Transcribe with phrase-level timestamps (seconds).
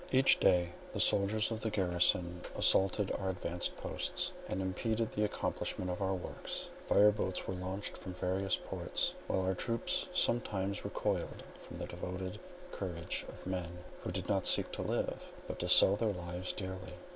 [0.11, 5.91] Each day the soldiers of the garrison assaulted our advanced posts, and impeded the accomplishment
[5.91, 6.69] of our works.
[6.85, 11.85] Fire boats were launched from the various ports, while our troops sometimes recoiled from the
[11.85, 12.39] devoted
[12.71, 16.93] courage of men who did not seek to live, but to sell their lives dearly.